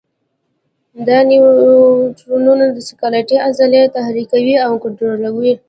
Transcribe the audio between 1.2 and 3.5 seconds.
نیورونونه سکلیټي